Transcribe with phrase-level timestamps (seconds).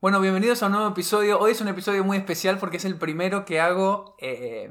[0.00, 1.38] Bueno, bienvenidos a un nuevo episodio.
[1.38, 4.70] Hoy es un episodio muy especial porque es el primero que hago eh,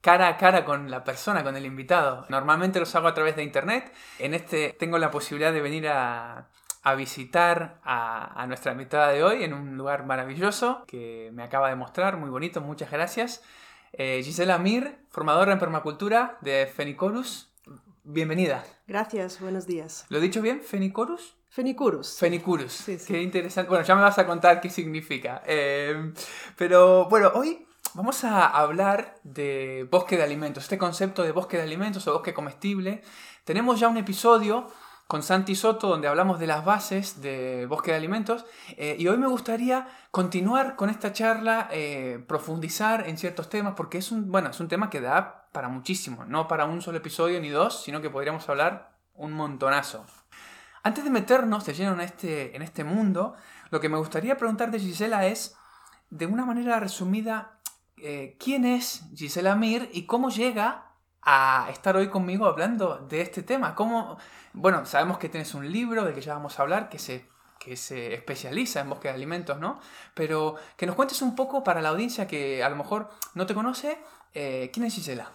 [0.00, 2.24] cara a cara con la persona, con el invitado.
[2.30, 3.92] Normalmente los hago a través de internet.
[4.18, 6.48] En este tengo la posibilidad de venir a,
[6.96, 12.16] visitar a, nuestra invitada de hoy en un lugar maravilloso que me acaba de mostrar,
[12.16, 13.42] muy bonito, muchas gracias.
[13.92, 17.52] Eh, Gisela Mir, formadora en permacultura de Fenicorus.
[18.02, 18.64] Bienvenida.
[18.86, 20.06] Gracias, buenos días.
[20.08, 20.62] ¿Lo he dicho bien?
[20.62, 21.36] ¿Fenicurus?
[21.54, 22.18] Fenicurus.
[22.18, 22.72] Fenicurus.
[22.72, 23.68] Sí, Qué interesante.
[23.68, 25.40] Bueno, ya me vas a contar qué significa.
[25.46, 26.12] Eh,
[26.56, 31.62] pero bueno, hoy vamos a hablar de bosque de alimentos, este concepto de bosque de
[31.62, 33.02] alimentos o bosque comestible.
[33.44, 34.66] Tenemos ya un episodio
[35.06, 39.16] con Santi Soto donde hablamos de las bases de bosque de alimentos eh, y hoy
[39.16, 44.50] me gustaría continuar con esta charla, eh, profundizar en ciertos temas porque es un, bueno,
[44.50, 48.00] es un tema que da para muchísimo, no para un solo episodio ni dos, sino
[48.00, 50.04] que podríamos hablar un montonazo.
[50.86, 53.34] Antes de meternos de lleno en este, en este mundo,
[53.70, 55.56] lo que me gustaría preguntarte, Gisela, es,
[56.10, 57.58] de una manera resumida,
[57.96, 63.42] eh, ¿quién es Gisela Mir y cómo llega a estar hoy conmigo hablando de este
[63.42, 63.74] tema?
[63.74, 64.18] ¿Cómo,
[64.52, 67.78] bueno, sabemos que tienes un libro del que ya vamos a hablar, que se, que
[67.78, 69.80] se especializa en bosque de alimentos, ¿no?
[70.12, 73.54] Pero que nos cuentes un poco para la audiencia que a lo mejor no te
[73.54, 73.96] conoce,
[74.34, 75.32] eh, ¿quién es Gisela?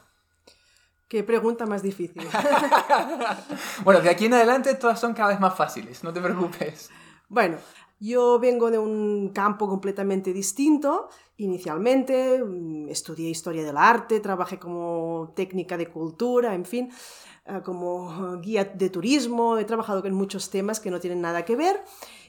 [1.10, 2.22] Qué pregunta más difícil.
[3.84, 6.92] bueno, de aquí en adelante todas son cada vez más fáciles, no te preocupes.
[7.28, 7.58] Bueno,
[8.00, 11.10] yo vengo de un campo completamente distinto.
[11.38, 16.92] Inicialmente mm, estudié historia del arte, trabajé como técnica de cultura, en fin,
[17.46, 21.56] eh, como guía de turismo, he trabajado en muchos temas que no tienen nada que
[21.56, 21.84] ver.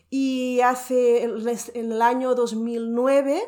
[0.09, 3.43] Y hace, en el año 2009,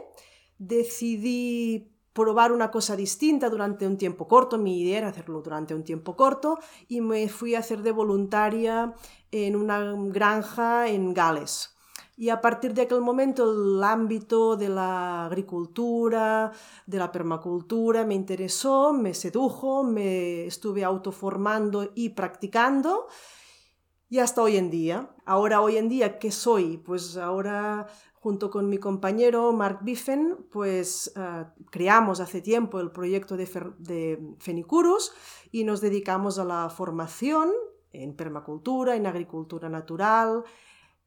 [0.58, 4.58] decidí probar una cosa distinta durante un tiempo corto.
[4.58, 6.58] Mi idea era hacerlo durante un tiempo corto
[6.88, 8.94] y me fui a hacer de voluntaria
[9.30, 11.76] en una granja en Gales.
[12.14, 16.52] Y a partir de aquel momento el ámbito de la agricultura,
[16.86, 23.08] de la permacultura me interesó, me sedujo, me estuve autoformando y practicando.
[24.10, 25.08] Y hasta hoy en día.
[25.24, 26.76] Ahora, hoy en día, ¿qué soy?
[26.76, 27.86] Pues ahora
[28.22, 34.36] junto con mi compañero Mark Biffen, pues eh, creamos hace tiempo el proyecto de, de,
[34.38, 35.12] Fenicurus
[35.50, 37.50] y nos dedicamos a la formación
[37.90, 40.44] en permacultura, en agricultura natural,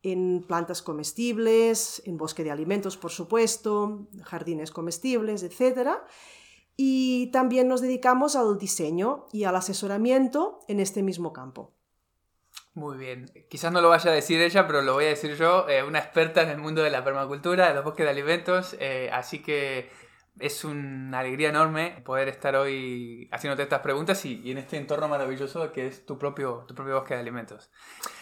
[0.03, 5.91] en plantas comestibles, en bosque de alimentos, por supuesto, jardines comestibles, etc.
[6.75, 11.74] Y también nos dedicamos al diseño y al asesoramiento en este mismo campo.
[12.75, 13.31] Muy bien.
[13.49, 15.99] Quizás no lo vaya a decir ella, pero lo voy a decir yo, eh, una
[15.99, 19.89] experta en el mundo de la permacultura, de los bosques de alimentos, eh, así que
[20.39, 25.71] es una alegría enorme poder estar hoy haciéndote estas preguntas y, en este entorno maravilloso
[25.71, 27.71] que es tu propio, tu propio bosque de alimentos.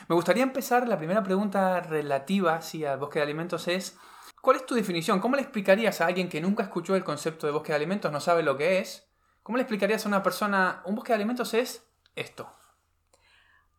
[0.08, 3.97] Me gustaría empezar, la primera pregunta relativa sí, al bosque de alimentos es,
[4.40, 5.20] ¿cuál es tu definición?
[5.20, 8.20] ¿Cómo le explicarías a alguien que nunca escuchó el concepto de bosque de alimentos, no
[8.20, 9.09] sabe lo que es?
[9.41, 12.53] ¿Cómo le explicarías a una persona, un bosque de alimentos es esto?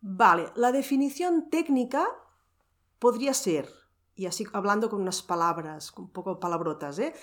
[0.07, 2.07] Vale, la definición técnica
[2.99, 3.71] podría ser,
[4.15, 7.15] y así hablando con unas palabras, un poco palabrotas, ¿eh?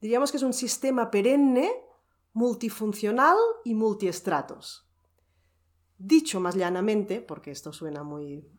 [0.00, 1.70] diríamos que es un sistema perenne,
[2.32, 4.88] multifuncional y multiestratos.
[5.98, 8.50] Dicho más llanamente, porque esto suena muy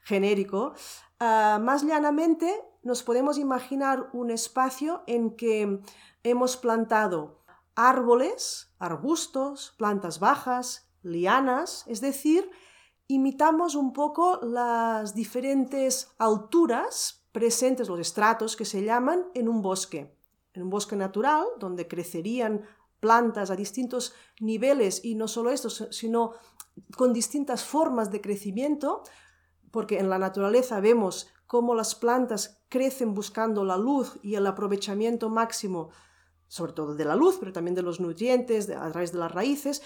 [0.00, 0.72] genérico,
[1.20, 5.82] ah, más llanamente nos podemos imaginar un espacio en que
[6.22, 12.50] hemos plantado árboles, arbustos, plantas bajas, lianas, es decir,
[13.08, 20.16] imitamos un poco las diferentes alturas presentes, los estratos que se llaman en un bosque.
[20.52, 22.62] En un bosque natural, donde crecerían
[23.00, 26.32] plantas a distintos niveles y no solo esto, sino
[26.96, 29.02] con distintas formas de crecimiento,
[29.70, 35.28] porque en la naturaleza vemos cómo las plantas crecen buscando la luz y el aprovechamiento
[35.28, 35.90] máximo
[36.54, 39.82] sobre todo de la luz, pero también de los nutrientes, a través de las raíces,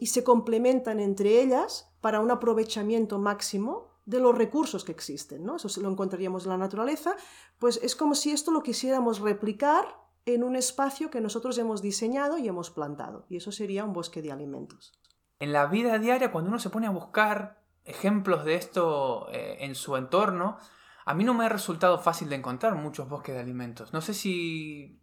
[0.00, 5.46] y se complementan entre ellas para un aprovechamiento máximo de los recursos que existen.
[5.46, 5.56] ¿no?
[5.56, 7.16] Eso lo encontraríamos en la naturaleza,
[7.58, 9.86] pues es como si esto lo quisiéramos replicar
[10.26, 14.20] en un espacio que nosotros hemos diseñado y hemos plantado, y eso sería un bosque
[14.20, 14.92] de alimentos.
[15.40, 19.74] en la vida diaria, cuando uno se pone a buscar ejemplos de esto eh, en
[19.74, 20.58] su entorno,
[21.06, 23.92] a mí no me ha resultado fácil de encontrar muchos bosques de alimentos.
[23.92, 25.01] No sé si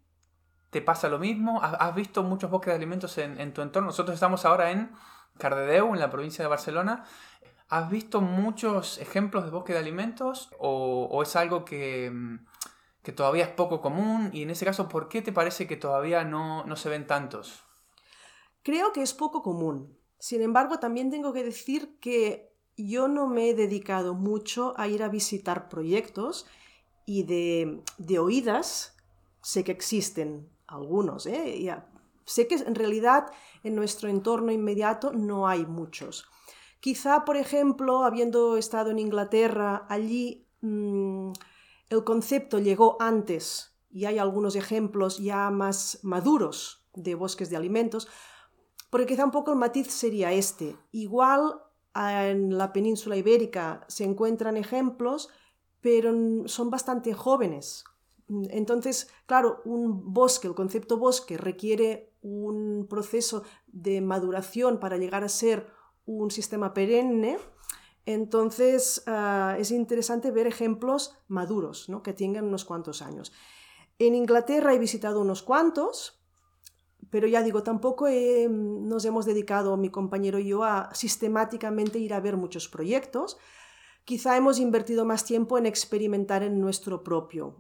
[0.70, 1.62] te pasa lo mismo.
[1.62, 3.88] ¿Has visto muchos bosques de alimentos en, tu entorno?
[3.88, 4.92] Nosotros estamos ahora en
[5.38, 7.06] Cardedeu, en la provincia de Barcelona.
[7.70, 12.12] ¿Has visto muchos ejemplos de bosques de alimentos o, es algo que,
[13.04, 14.30] que, todavía es poco común?
[14.34, 17.64] Y en ese caso, ¿por qué te parece que todavía no, no se ven tantos?
[18.64, 19.98] Creo que es poco común.
[20.20, 25.04] Sin embargo, también tengo que decir que yo no me he dedicado mucho a ir
[25.04, 26.46] a visitar proyectos
[27.06, 28.96] y de oídas
[29.42, 31.26] sé que existen algunos.
[31.26, 31.70] ¿eh?
[32.26, 33.32] sé que en realidad
[33.64, 36.26] en nuestro entorno inmediato no hay muchos.
[36.80, 41.32] Quizá, por ejemplo, habiendo estado en Inglaterra, allí mm,
[41.90, 48.08] el concepto llegó antes y hay algunos ejemplos ya más maduros de bosques de alimentos,
[48.90, 50.76] porque quizá un poco el matiz sería este.
[50.92, 51.62] Igual
[51.96, 55.30] en la península ibérica se encuentran ejemplos,
[55.82, 56.14] pero
[56.48, 57.84] son bastante jóvenes.
[58.52, 65.30] Entonces, claro, un bosque, el concepto bosque requiere un proceso de maduración para llegar a
[65.30, 65.68] ser
[66.06, 67.38] un sistema perenne.
[68.06, 72.04] Entonces, ah, es interesante ver ejemplos maduros, ¿no?
[72.04, 73.32] que tengan unos cuantos años.
[73.98, 76.24] En Inglaterra he visitado unos cuantos,
[77.10, 82.20] pero ya digo, tampoco nos hemos dedicado, mi compañero y yo, a sistemáticamente ir a
[82.20, 83.38] ver muchos proyectos.
[84.06, 87.58] Quizá hemos invertido más tiempo en experimentar en nuestro propio.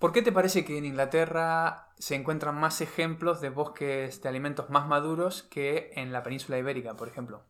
[0.00, 4.70] ¿Por qué te parece que en Inglaterra se encuentran más ejemplos de bosques de alimentos
[4.70, 7.44] más maduros que en la península ibérica, por ejemplo?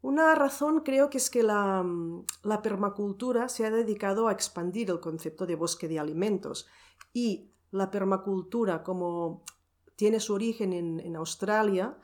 [0.00, 1.84] Una razón creo que es que la,
[2.42, 6.66] la permacultura se ha dedicado a expandir el concepto de bosque de alimentos
[7.12, 9.44] y la permacultura como
[9.96, 11.98] tiene su origen en, Australia,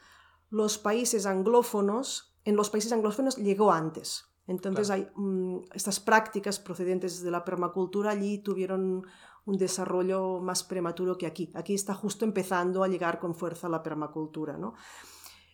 [0.50, 4.26] los países anglófonos, en los países anglófonos llegó antes.
[4.46, 9.06] Entonces hay mm, estas prácticas procedentes de la permacultura allí tuvieron
[9.44, 11.50] un desarrollo más prematuro que aquí.
[11.54, 14.56] Aquí está justo empezando a llegar con fuerza la permacultura.
[14.56, 14.74] ¿no?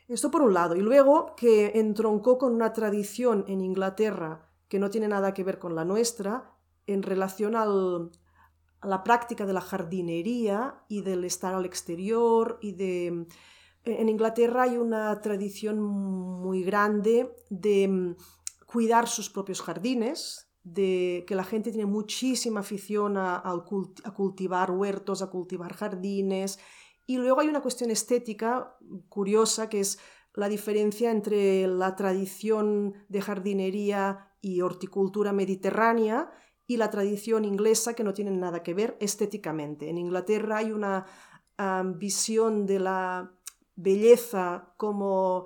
[0.08, 0.74] Esto por un lado.
[0.76, 5.58] Y luego que entroncó con una tradición en Inglaterra que no tiene nada que ver
[5.58, 6.54] con la nuestra
[6.86, 8.10] en relación al,
[8.82, 13.26] la práctica de la jardinería y del estar al exterior y de...
[13.84, 18.14] En Inglaterra hay una tradición muy grande de
[18.72, 23.42] cuidar sus propios jardines, de que la gente tiene muchísima afición a,
[24.14, 26.58] cultivar huertos, a cultivar jardines.
[27.06, 28.76] Y luego hay una cuestión estética
[29.08, 29.98] curiosa que es
[30.34, 36.30] la diferencia entre la tradición de jardinería y horticultura mediterránea
[36.66, 39.90] y la tradición inglesa que no tienen nada que ver estéticamente.
[39.90, 41.06] En Inglaterra hay una
[41.96, 43.32] visión de la
[43.74, 45.44] belleza como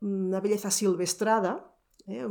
[0.00, 1.67] una belleza silvestrada.
[2.08, 2.26] ¿Eh?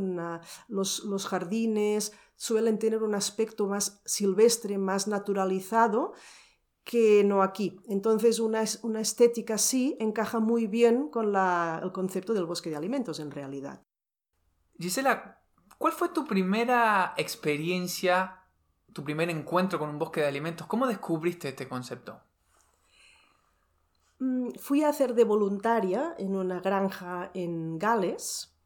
[0.68, 6.14] los, jardines suelen tener un aspecto más silvestre, más naturalizado
[6.84, 7.80] que no aquí.
[7.88, 13.20] Entonces una, una estética así encaja muy bien con el concepto del bosque de alimentos
[13.20, 13.84] en realidad.
[14.80, 15.38] Gisela,
[15.78, 18.44] ¿Cuál fue tu primera experiencia,
[18.94, 20.66] tu primer encuentro con un bosque de alimentos?
[20.66, 22.20] ¿Cómo descubriste este concepto?
[24.20, 28.57] Mm, fui a hacer de voluntaria en una granja en Gales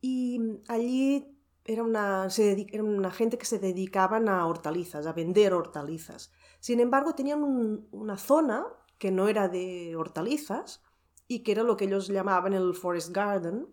[0.00, 2.28] y allí era una,
[2.82, 6.32] una gente que se dedicaban a hortalizas, a vender hortalizas.
[6.60, 7.42] Sin embargo, tenían
[7.90, 8.66] una zona
[8.98, 10.82] que no era de hortalizas
[11.26, 13.68] y que era lo que ellos llamaban el Forest Garden.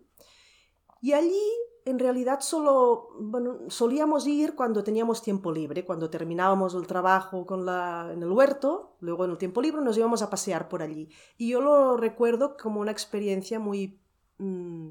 [1.00, 1.42] Y allí
[1.86, 7.64] en realidad solo, bueno, solíamos ir cuando teníamos tiempo libre, cuando terminábamos el trabajo con
[7.64, 11.08] la, en el huerto, luego en el tiempo libre nos íbamos a pasear por allí.
[11.38, 14.00] Y yo lo recuerdo como una experiencia muy,
[14.38, 14.90] mm,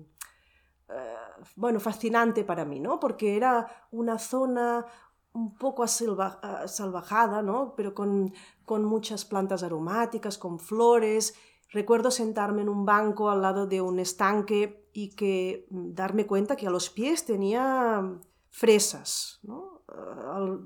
[1.56, 3.00] bueno, fascinante para mí, ¿no?
[3.00, 4.86] Porque era una zona
[5.34, 7.74] un poco salvajada, ¿no?
[7.76, 8.34] Pero con,
[8.64, 11.36] con muchas plantas aromáticas, con flores.
[11.72, 16.56] Recuerdo sentarme en un banco al lado de un estanque y que mm, darme cuenta
[16.56, 18.02] que a los pies tenía
[18.50, 19.42] fresas,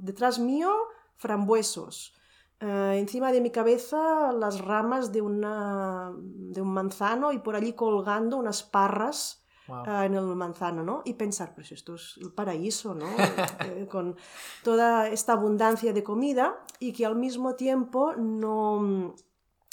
[0.01, 0.71] detrás mío
[1.15, 2.13] frambuesos,
[2.59, 7.73] eh, encima de mi cabeza las ramas de, una, de un manzano y por allí
[7.73, 9.38] colgando unas parras
[9.69, 11.01] eh, en el manzano, ¿no?
[11.05, 13.07] Y pensar, pues esto es el paraíso, ¿no?
[13.65, 14.15] Eh, con
[14.63, 19.15] toda esta abundancia de comida y que al mismo tiempo no,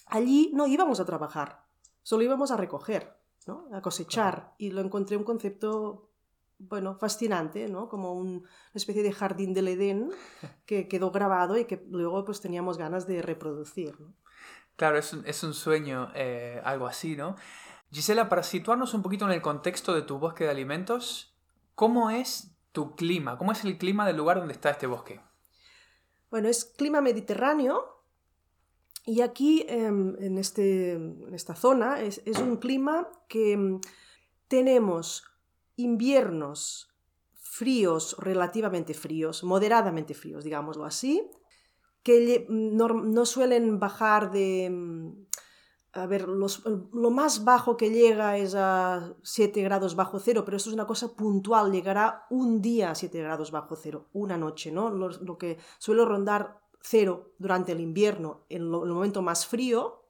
[0.07, 1.65] allí no íbamos a trabajar,
[2.03, 3.17] solo íbamos a recoger
[3.73, 4.55] a cosechar.
[4.59, 6.11] Y lo encontré un concepto,
[6.59, 7.88] bueno, fascinante, ¿no?
[7.88, 8.43] como una
[8.75, 10.11] especie de jardín del Edén
[10.67, 13.97] que quedó grabado y que luego pues teníamos ganas de reproducir.
[14.76, 17.37] Claro, es un, es un sueño, eh, algo así, ¿no?
[17.90, 21.35] Gisela, para situarnos un poquito en el contexto de tu bosque de alimentos,
[21.75, 23.38] ¿cómo es tu clima?
[23.38, 25.21] ¿Cómo es el clima del lugar donde está este bosque?
[26.31, 28.02] Bueno, es clima mediterráneo
[29.05, 30.99] y aquí em, en, este,
[31.33, 33.81] esta zona es, un clima que em,
[34.49, 35.25] tenemos
[35.76, 36.88] inviernos
[37.35, 41.31] fríos, relativamente fríos, moderadamente fríos, digámoslo así,
[42.02, 45.14] que no, suelen bajar de...
[45.97, 50.69] A ver, lo más bajo que llega es a 7 grados bajo cero, pero esto
[50.69, 54.91] es una cosa puntual, llegará un día a 7 grados bajo cero, una noche, ¿no?
[54.91, 60.05] Lo, que suele rondar cero durante el invierno, en el momento más frío.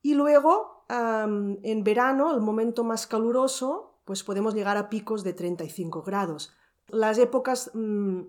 [0.00, 6.02] Y luego, en verano, el momento más caluroso, pues podemos llegar a picos de 35
[6.02, 6.52] grados.
[6.88, 8.20] Las épocas mm,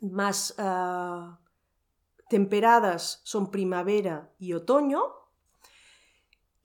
[0.00, 1.38] más ah,
[2.28, 5.17] temperadas son primavera y otoño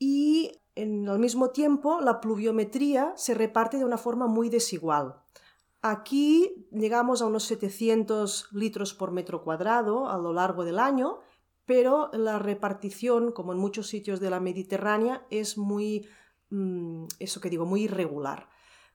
[0.04, 5.16] y en al mismo tiempo la pluviometría se reparte de una forma muy desigual.
[5.82, 11.20] Aquí llegamos a unos 700 litros por metro cuadrado a lo largo del año,
[11.66, 16.08] pero la repartición, como en muchos sitios de la Mediterránea, es muy
[16.54, 18.48] Mm, eso que digo, muy irregular.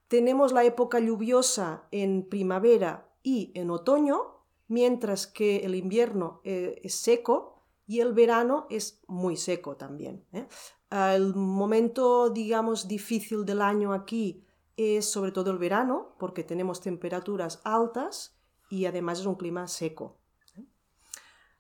[0.07, 6.95] Tenemos la época lluviosa en primavera y en otoño, mientras que el invierno eh, es
[6.95, 7.58] seco
[7.89, 10.23] y el verano es muy seco también.
[10.33, 10.47] ¿eh?
[10.91, 14.45] El momento, digamos, difícil del año aquí
[14.77, 20.19] es sobre todo el verano, porque tenemos temperaturas altas y además es un clima seco.
[20.57, 20.65] ¿eh?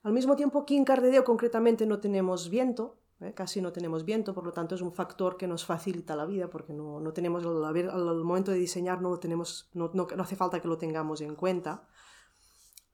[0.02, 3.32] Al mismo tiempo, aquí en Cardedeo concretamente no tenemos viento, ¿eh?
[3.34, 6.50] casi no tenemos viento, por lo tanto es un factor que nos facilita la vida
[6.50, 10.60] porque no, no tenemos, al, momento de diseñar no, lo tenemos, no, no, hace falta
[10.60, 11.88] que lo tengamos en cuenta.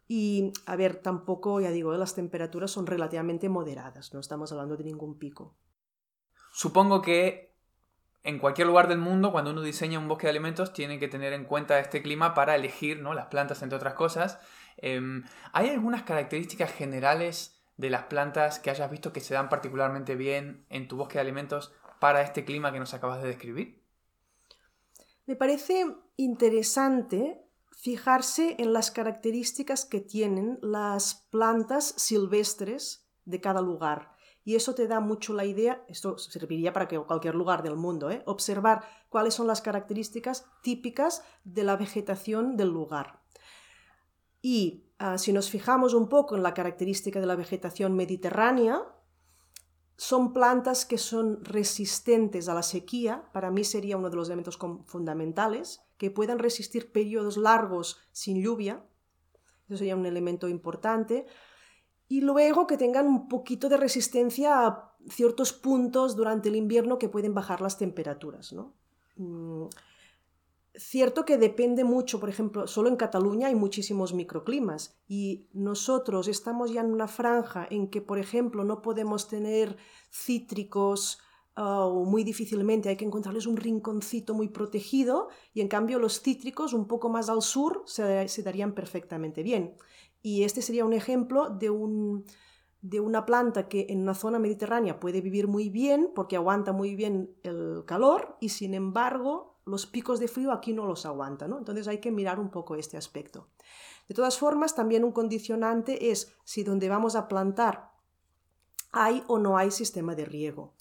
[0.07, 4.85] Y, a ver, tampoco, ya digo, las temperaturas son relativamente moderadas, no estamos hablando de
[4.85, 5.57] ningún pico.
[6.53, 7.55] Supongo que
[8.25, 11.35] en cualquier lugar del mundo, cuando uno diseña un bosque de alimentos, tiene que tener
[11.35, 13.13] en cuenta este clima para elegir ¿no?
[13.13, 14.39] las plantas, entre otras cosas.
[14.79, 20.17] Em, ¿Hay algunas características generales de las plantas que hayas visto que se dan particularmente
[20.17, 23.83] bien en tu bosque de alimentos para este clima que nos acabas de describir?
[25.27, 27.44] Me parece interesante
[27.85, 34.17] fijarse en las características que tienen las plantas silvestres de cada lugar.
[34.43, 38.11] Y eso te da mucho la idea, esto serviría para que cualquier lugar del mundo,
[38.11, 38.23] ¿eh?
[38.25, 43.21] observar cuáles son las características típicas de la vegetación del lugar.
[44.41, 48.81] Y ah, si nos fijamos un poco en la característica de la vegetación mediterránea,
[49.99, 54.59] son plantas que son resistentes a la sequía, para mí sería uno de los elementos
[54.87, 58.85] fundamentales, que puedan resistir periodos largos sin lluvia,
[59.69, 61.25] eso sería un elemento importante,
[62.09, 67.09] y luego que tengan un poquito de resistencia a ciertos puntos durante el invierno que
[67.09, 68.53] pueden bajar las temperaturas.
[68.53, 68.75] ¿no?
[69.17, 69.69] Mm,
[70.77, 76.71] Cierto que depende mucho, por ejemplo, solo en Cataluña hay muchísimos microclimas y nosotros estamos
[76.71, 79.79] ya en una franja en que, por ejemplo, no podemos tener
[80.11, 81.21] cítricos
[81.57, 86.73] o muy difícilmente hay que encontrarles un rinconcito muy protegido y en cambio los cítricos
[86.73, 89.77] un poco más al sur se, darían perfectamente bien.
[90.23, 92.25] Y este sería un ejemplo de un,
[92.81, 96.97] de una planta que en una zona mediterránea puede vivir muy bien porque aguanta muy
[96.97, 101.47] bien el calor y sin embargo los picos de frío aquí no los aguanta.
[101.47, 103.49] Entonces hay que mirar un poco este aspecto.
[104.09, 107.93] De todas formas, también un condicionante es si donde vamos a plantar
[108.93, 110.75] hay o no hay sistema de riego,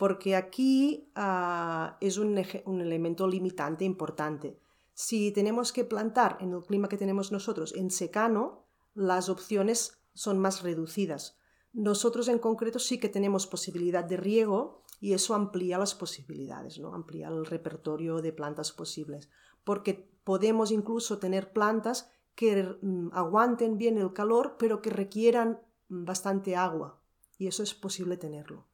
[0.00, 4.58] porque aquí ah, es un, elemento limitante importante.
[4.94, 8.64] Si tenemos que plantar en el clima que tenemos nosotros en secano,
[8.94, 11.36] las opciones son más reducidas.
[11.74, 16.94] Nosotros en concreto sí que tenemos posibilidad de riego, y eso amplía las posibilidades, ¿no?
[16.94, 19.28] amplía el repertorio de plantas posibles,
[19.64, 26.06] porque podemos incluso tener plantas que mm, aguanten bien el calor, pero que requieran mm,
[26.06, 27.02] bastante agua,
[27.36, 28.66] y eso es posible tenerlo.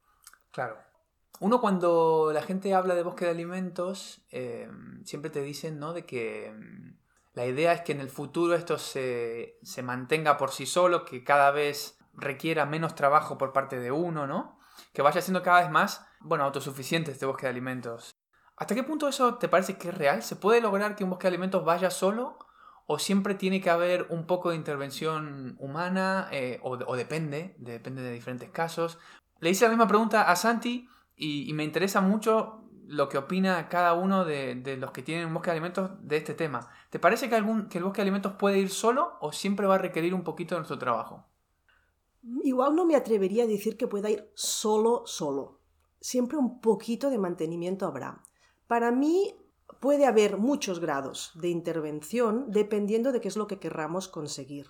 [0.52, 0.85] Claro.
[1.40, 4.70] Uno cuando la gente habla de bosque de alimentos, eh,
[5.04, 5.92] siempre te dicen ¿no?
[5.92, 6.96] de que mm,
[7.34, 11.24] la idea es que en el futuro esto se, se mantenga por sí solo, que
[11.24, 14.58] cada vez requiera menos trabajo por parte de uno, ¿no?
[14.92, 18.16] Que vaya siendo cada vez más bueno, autosuficiente este bosque de alimentos.
[18.56, 20.22] ¿Hasta qué punto eso te parece que es real?
[20.22, 22.38] ¿Se puede lograr que un bosque de alimentos vaya solo?
[22.86, 26.28] ¿O siempre tiene que haber un poco de intervención humana?
[26.32, 28.98] Eh, o, depende, depende de diferentes casos.
[29.40, 33.94] Le hice la misma pregunta a Santi y, me interesa mucho lo que opina cada
[33.94, 36.68] uno de, los que tienen un bosque de alimentos de este tema.
[36.90, 39.76] ¿Te parece que, algún, que el bosque de alimentos puede ir solo o siempre va
[39.76, 41.26] a requerir un poquito de nuestro trabajo?
[42.42, 45.60] Igual no me atrevería a decir que pueda ir solo, solo
[46.06, 48.22] siempre un poquito de mantenimiento habrá.
[48.68, 49.34] Para mí
[49.80, 54.68] puede haber muchos grados de intervención dependiendo de qué es lo que querramos conseguir.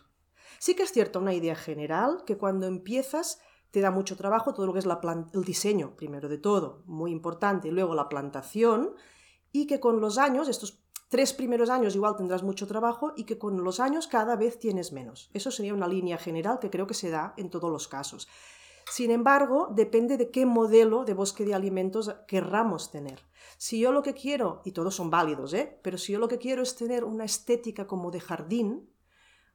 [0.59, 3.41] Sí que es cierto una idea general que cuando empiezas
[3.77, 4.87] te da mucho trabajo todo lo que es
[5.35, 8.95] el diseño, primero de todo, muy importante, luego la plantación,
[9.53, 10.79] y que con los años, estos
[11.11, 14.93] tres primeros años igual tendrás mucho trabajo y que con los años cada vez tienes
[14.93, 15.29] menos.
[15.35, 18.29] Eso sería una línea general que creo que se da en todos los casos.
[18.91, 23.21] Sin embargo, depende de qué modelo de bosque de alimentos querramos tener.
[23.59, 25.79] Si yo lo que quiero, y todos son válidos, ¿eh?
[25.83, 28.89] pero si yo lo que quiero es tener una estética como de jardín,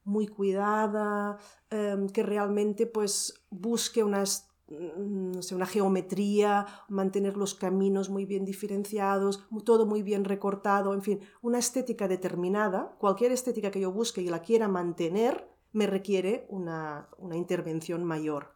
[0.04, 1.38] muy cuidada,
[1.70, 9.44] em, que realmente pues busque unas, mm, una geometría, mantener los caminos muy bien diferenciados,
[9.64, 14.30] todo muy bien recortado, en fin, una estética determinada, cualquier estética que yo busque y
[14.30, 18.54] la quiera mantener, me requiere una, una intervención mayor.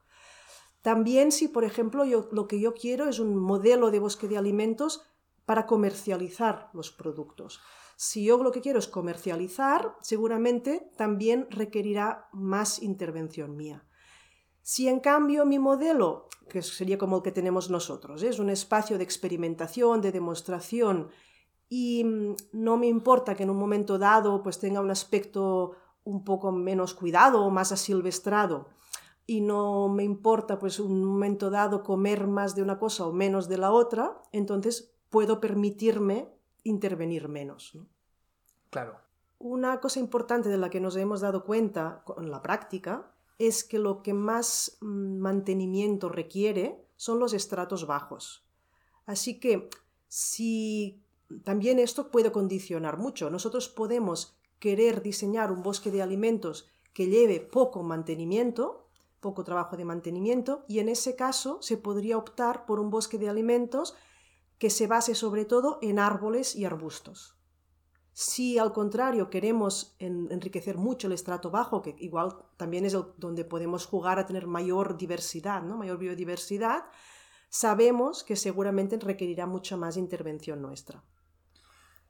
[0.82, 4.38] También si, por ejemplo, yo, lo que yo quiero es un modelo de bosque de
[4.38, 5.02] alimentos
[5.46, 7.60] para comercializar los productos.
[7.96, 13.86] Si yo lo que quiero es comercializar, seguramente también requerirá más intervención mía.
[14.62, 18.30] Si en cambio mi modelo, que sería como el que tenemos nosotros, ¿eh?
[18.30, 21.10] es un espacio de experimentación, de demostración,
[21.70, 25.74] y mm, no me importa que en un momento dado pues tenga un aspecto
[26.04, 28.68] un poco menos cuidado o más asilvestrado,
[29.28, 33.48] y no me importa pues un momento dado comer más de una cosa o menos
[33.48, 36.35] de la otra, entonces puedo permitirme
[36.66, 37.78] intervenir menos.
[38.70, 39.00] Claro.
[39.40, 43.80] Una cosa importante de la que nos hemos dado cuenta con la práctica es que
[43.80, 48.46] lo que más mm, mantenimiento requiere son los estratos bajos.
[49.06, 49.70] Así que
[50.08, 51.02] si
[51.44, 57.40] también esto puede condicionar mucho, nosotros podemos querer diseñar un bosque de alimentos que lleve
[57.40, 58.88] poco mantenimiento,
[59.20, 63.30] poco trabajo de mantenimiento, y en ese caso se podría optar por un bosque de
[63.30, 63.96] alimentos
[64.58, 67.36] que se base sobre todo en árboles y arbustos.
[68.14, 73.86] Si al contrario queremos enriquecer mucho el estrato bajo, que igual también es donde podemos
[73.86, 75.76] jugar a tener mayor diversidad, ¿no?
[75.76, 76.86] mayor biodiversidad,
[77.50, 81.04] sabemos que seguramente requerirá mucha más intervención nuestra.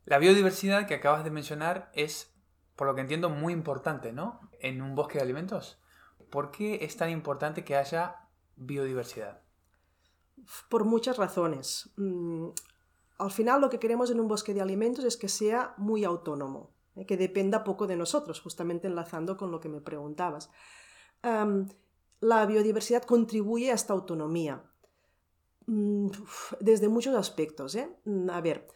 [0.04, 2.36] La biodiversidad que acabas de mencionar es,
[2.76, 4.40] por lo que entiendo, muy importante, ¿no?
[4.60, 5.82] En un bosque de alimentos.
[6.30, 9.42] ¿Por qué es tan importante que haya biodiversidad?
[10.70, 11.90] Por muchas razones.
[11.98, 12.50] Mm,
[13.18, 16.72] al final lo que queremos en un bosque de alimentos es que sea muy autónomo,
[16.96, 20.50] eh, que dependa poco de nosotros, justamente enlazando con lo que me preguntabas.
[22.22, 24.64] la biodiversidad contribuye a esta autonomía
[25.66, 26.10] mm,
[26.60, 27.76] desde muchos aspectos.
[27.76, 27.90] ¿eh?
[28.06, 28.68] Mm, a ver,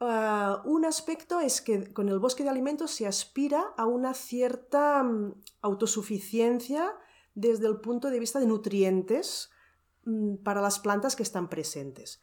[0.00, 5.04] ah, un aspecto es que con el bosque de alimentos se aspira a una cierta
[5.62, 6.94] autosuficiencia
[7.34, 9.50] desde el punto de vista de nutrientes
[10.42, 12.22] para las plantas que están presentes.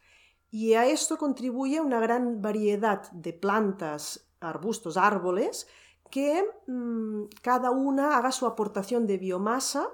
[0.51, 5.67] Y a esto contribuye una gran variedad de plantas, arbustos, árboles,
[6.09, 9.87] que mm, cada una haga su aportación de biomasa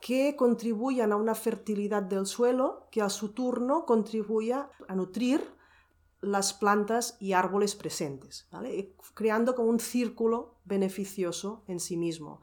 [0.00, 5.54] que contribuyan a una fertilidad del suelo que a su turno contribuya a nutrir
[6.20, 8.48] las plantas y árboles presentes,
[9.14, 12.40] creando como un círculo beneficioso en sí mismo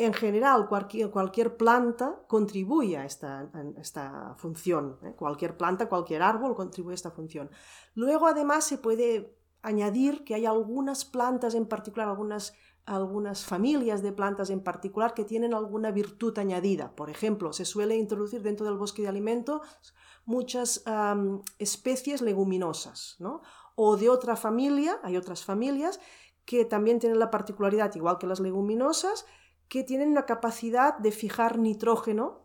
[0.00, 4.98] en general cualquier, planta contribuye a esta, función.
[5.02, 5.12] ¿eh?
[5.16, 7.50] Cualquier planta, cualquier árbol contribuye a esta función.
[7.94, 12.54] Luego además se puede añadir que hay algunas plantas en particular, algunas,
[12.86, 16.96] algunas familias de plantas en particular que tienen alguna virtud añadida.
[16.96, 19.60] Por ejemplo, se suele introducir dentro del bosque de alimentos
[20.24, 20.82] muchas
[21.58, 23.16] especies leguminosas.
[23.18, 23.42] ¿no?
[23.74, 26.00] O de otra familia, hay otras familias
[26.46, 29.26] que también tienen la particularidad, igual que las leguminosas,
[29.70, 32.44] que tienen la capacidad de fijar nitrógeno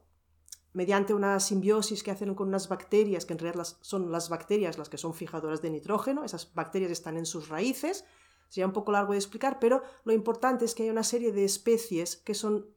[0.74, 4.90] mediante una simbiosis que hacen con unas bacterias, que en realidad son las bacterias las
[4.90, 8.06] que son fijadoras de nitrógeno, esas bacterias están en sus raíces,
[8.48, 11.46] sería un poco largo de explicar, pero lo importante es que hay una serie de
[11.46, 12.68] especies que son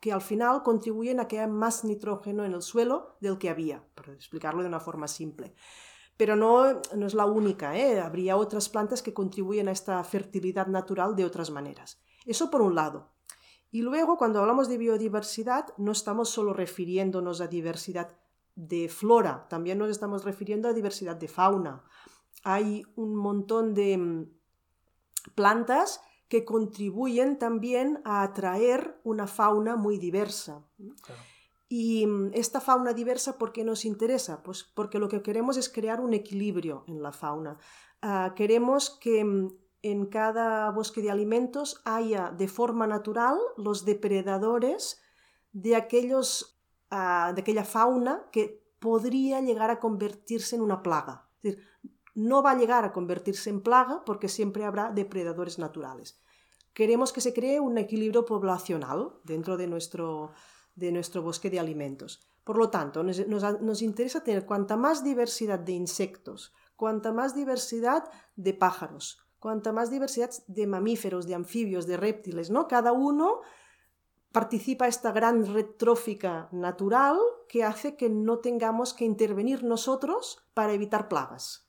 [0.00, 3.84] que al final contribuyen a que haya más nitrógeno en el suelo del que había,
[3.94, 5.54] para explicarlo de una forma simple.
[6.16, 8.00] Pero no, no es la única, ¿eh?
[8.00, 12.00] habría otras plantas que contribuyen a esta fertilidad natural de otras maneras.
[12.24, 13.17] Eso por un lado.
[13.70, 18.16] Y luego, cuando hablamos de biodiversidad, no estamos solo refiriéndonos a diversidad
[18.54, 21.84] de flora, también nos estamos refiriendo a diversidad de fauna.
[22.42, 24.30] Hay un montón de mm,
[25.34, 30.64] plantas que contribuyen también a atraer una fauna muy diversa.
[31.68, 34.42] Y mm, esta fauna diversa, ¿por qué nos interesa?
[34.42, 37.58] Pues porque lo que queremos es crear un equilibrio en la fauna.
[38.02, 39.52] Ah, queremos que mm,
[39.90, 45.00] en cada bosque de alimentos haya de forma natural los depredadores
[45.52, 51.28] de, aquellos, ah, de aquella fauna que podría llegar a convertirse en una plaga.
[52.14, 56.20] No va a llegar a convertirse en plaga porque siempre habrá depredadores naturales.
[56.72, 60.32] Queremos que se cree un equilibrio poblacional dentro de nuestro,
[60.74, 62.28] de nuestro bosque de alimentos.
[62.44, 68.10] Por lo tanto, nos, nos, interesa tener cuanta más diversidad de insectos, cuanta más diversidad
[68.36, 72.68] de pájaros, cuanta más diversidad de mamíferos, de anfibios, de reptiles, ¿no?
[72.68, 73.40] Cada uno
[74.32, 80.72] participa esta gran red trófica natural que hace que no tengamos que intervenir nosotros para
[80.72, 81.68] evitar plagas.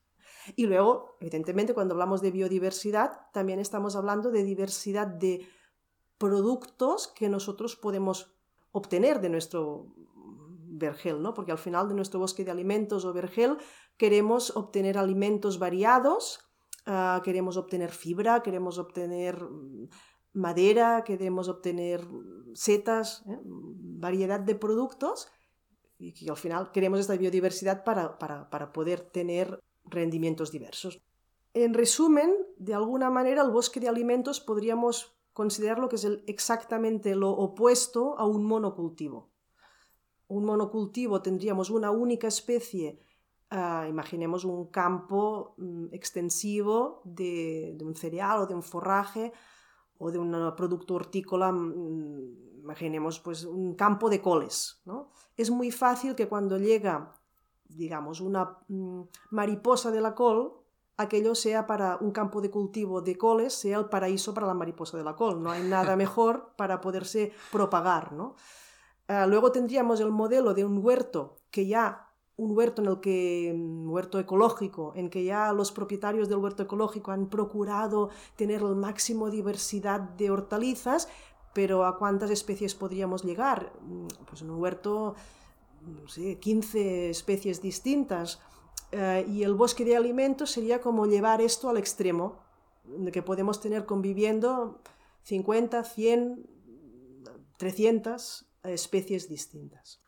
[0.56, 5.48] Y luego, evidentemente, cuando hablamos de biodiversidad, también estamos hablando de diversidad de
[6.18, 8.36] productos que nosotros podemos
[8.72, 9.94] obtener de nuestro
[10.80, 11.34] vergel, ¿no?
[11.34, 13.58] Porque al final de nuestro bosque de alimentos o vergel
[13.98, 16.49] queremos obtener alimentos variados,
[16.86, 19.90] ah, queremos obtener fibra, queremos obtener mm,
[20.34, 22.08] madera, queremos obtener
[22.54, 23.40] setas, ¿eh?
[23.44, 25.28] variedad de productos
[25.98, 31.02] y al final queremos esta biodiversidad para, para poder tener rendimientos diversos.
[31.54, 37.32] En resumen, de alguna manera el bosque de alimentos podríamos considerarlo que es exactamente lo
[37.32, 39.32] opuesto a un monocultivo.
[40.28, 43.00] Un monocultivo tendríamos una única especie,
[43.52, 49.32] ah, imaginemos un campo mm, extensivo de, un cereal o de un forraje
[49.98, 54.82] o de un producto hortícola, mm, imaginemos pues un campo de coles.
[54.86, 55.12] ¿no?
[55.36, 57.14] Es muy fácil que cuando llega,
[57.68, 60.54] digamos, una mm, mariposa de la col,
[60.98, 64.98] aquello sea para un campo de cultivo de coles, sea el paraíso para la mariposa
[64.98, 65.42] de la col.
[65.42, 68.12] No hay nada mejor para poderse propagar.
[68.14, 68.36] ¿no?
[69.08, 72.09] Ah, luego tendríamos el modelo de un huerto que ya
[72.40, 76.64] un huerto en el que un huerto ecológico en que ya los propietarios del huerto
[76.64, 81.10] ecológico han procurado tener el máximo diversidad de hortalizas
[81.54, 85.16] pero a cuántas especies podríamos llegar mm, pues en un huerto
[85.82, 88.40] no sé, 15 especies distintas
[88.92, 92.40] eh, y el bosque de alimentos sería como llevar esto al extremo,
[93.14, 94.82] que podemos tener conviviendo
[95.24, 96.50] 50, 100,
[97.58, 100.02] 300 especies distintas.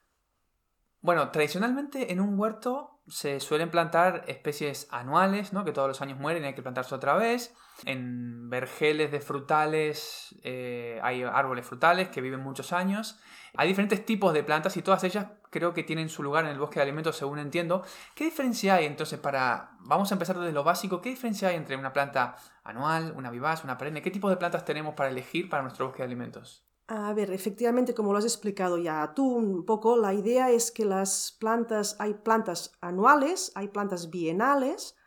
[1.01, 5.65] Bueno, tradicionalmente en un huerto se suelen plantar especies anuales, ¿no?
[5.65, 7.55] que todos los años mueren y hay que plantarse otra vez.
[7.85, 13.19] En vergeles de frutales eh, hay árboles frutales que viven muchos años.
[13.55, 16.59] Hay diferentes tipos de plantas y todas ellas creo que tienen su lugar en el
[16.59, 17.83] bosque de alimentos según entiendo.
[18.13, 19.71] ¿Qué diferencia hay entonces para...
[19.79, 21.01] Vamos a empezar desde lo básico.
[21.01, 24.03] ¿Qué diferencia hay entre una planta anual, una vivaz, una perenne?
[24.03, 26.70] ¿Qué tipo de plantas tenemos para elegir para nuestro bosque de alimentos?
[26.93, 30.83] A ver, efectivamente, como lo has explicado ya tú un poco, la idea es que
[30.83, 34.97] las plantas, hay plantas anuales, hay plantas bienales,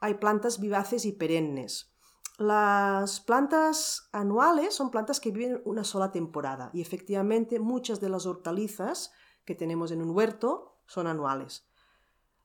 [0.00, 1.90] hay plantas vivaces y perennes.
[2.36, 8.26] Las plantas anuales son plantas que viven una sola temporada y efectivamente muchas de las
[8.26, 9.10] hortalizas
[9.46, 11.66] que tenemos en un huerto son anuales.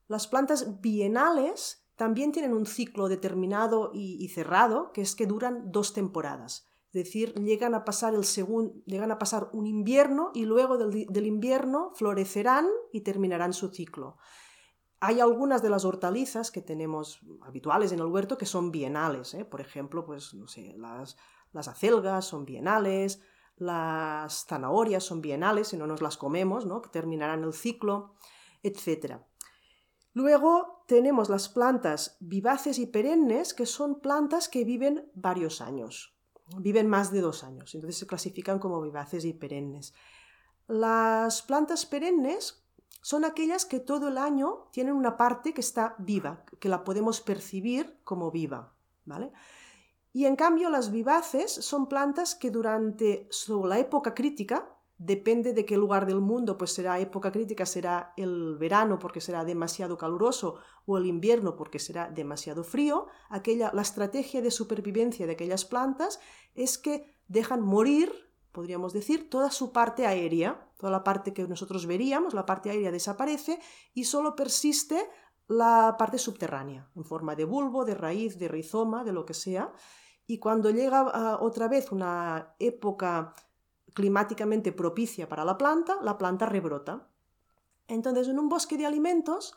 [0.06, 5.92] Las plantas bienales también tienen un ciclo determinado y, cerrado, que es que duran dos
[5.92, 6.64] temporadas.
[6.88, 8.24] Es decir, llegan a pasar, el
[8.86, 14.16] llegan a pasar un invierno y luego del, invierno florecerán y terminarán su ciclo.
[14.98, 19.34] Hay algunas de las hortalizas que tenemos habituales en el huerto que son bienales.
[19.34, 19.44] ¿eh?
[19.44, 21.18] Por ejemplo, pues, no sé, las,
[21.52, 23.20] las acelgas son bienales,
[23.56, 26.80] las zanahorias son bienales, si no nos las comemos, ¿no?
[26.80, 28.14] que terminarán el ciclo,
[28.62, 29.18] etc.
[30.14, 36.17] Luego tenemos las plantas vivaces y perennes, que son plantas que viven varios años
[36.56, 39.94] viven más de dos años, entonces se clasifican como vivaces y perennes.
[40.66, 42.64] Las plantas perennes
[43.02, 47.20] son aquellas que todo el año tienen una parte que está viva, que la podemos
[47.20, 49.32] percibir como viva, ¿vale?
[50.12, 53.28] Y en cambio las vivaces son plantas que durante
[53.64, 58.56] la época crítica, depende de qué lugar del mundo, pues será época crítica, será el
[58.58, 60.56] verano porque será demasiado caluroso
[60.86, 66.18] o el invierno porque será demasiado frío, aquella, la estrategia de supervivencia de aquellas plantas
[66.54, 68.12] es que dejan morir,
[68.50, 72.90] podríamos decir, toda su parte aérea, toda la parte que nosotros veríamos, la parte aérea
[72.90, 73.60] desaparece
[73.94, 75.08] y solo persiste
[75.46, 79.72] la parte subterránea, en forma de bulbo, de raíz, de rizoma, de lo que sea.
[80.26, 83.34] Y cuando llega ah, otra vez una época
[83.94, 87.08] climáticamente propicia para la planta, la planta rebrota.
[87.86, 89.56] Entonces, en un bosque de alimentos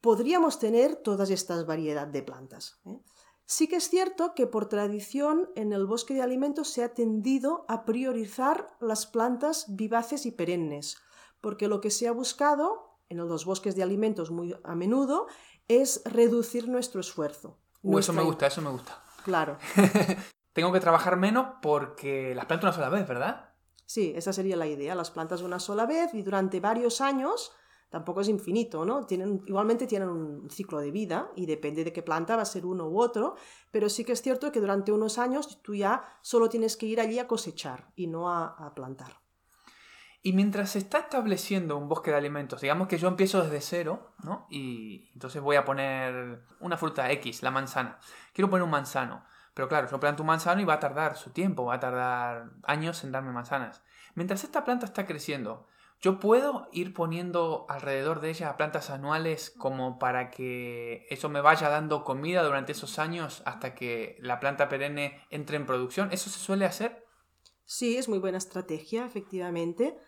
[0.00, 2.80] podríamos tener todas estas variedades de plantas.
[2.86, 3.00] ¿eh?
[3.46, 7.64] Sí que es cierto que por tradición en el bosque de alimentos se ha tendido
[7.68, 10.98] a priorizar las plantas vivaces y perennes,
[11.40, 15.26] porque lo que se ha buscado en los bosques de alimentos muy a menudo
[15.66, 17.58] es reducir nuestro esfuerzo.
[17.82, 19.02] Uh, eso me gusta, eso me gusta.
[19.24, 19.56] Claro.
[20.52, 23.54] tengo que trabajar menos porque las planto una sola vez, ¿verdad?
[23.86, 24.94] Sí, esa sería la idea.
[24.94, 27.52] Las plantas una sola vez y durante varios años
[27.88, 29.06] tampoco es infinito, ¿no?
[29.06, 32.66] Tienen, igualmente tienen un ciclo de vida y depende de qué planta va a ser
[32.66, 33.36] uno u otro,
[33.70, 37.00] pero sí que es cierto que durante unos años tú ya solo tienes que ir
[37.00, 39.20] allí a cosechar y no a, plantar.
[40.20, 44.12] Y mientras se está estableciendo un bosque de alimentos, digamos que yo empiezo desde cero,
[44.22, 44.46] ¿no?
[44.50, 47.98] Y entonces voy a poner una fruta X, la manzana.
[48.34, 49.24] Quiero poner un manzano.
[49.58, 52.52] Pero claro, yo planto un manzano y va a tardar su tiempo, va a tardar
[52.62, 53.82] años en darme manzanas.
[54.14, 55.66] Mientras esta planta está creciendo,
[56.00, 61.70] yo puedo ir poniendo alrededor de ella plantas anuales como para que eso me vaya
[61.70, 66.12] dando comida durante esos años hasta que la planta perenne entre en producción.
[66.12, 67.04] ¿Eso se suele hacer?
[67.64, 69.98] Sí, es muy buena estrategia, efectivamente.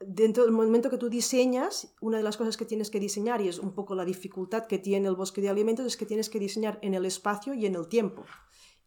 [0.00, 3.48] Dentro del momento que tú diseñas, una de las cosas que tienes que diseñar, y
[3.48, 6.38] es un poco la dificultad que tiene el bosque de alimentos, es que tienes que
[6.38, 8.24] diseñar en el espacio y en el tiempo.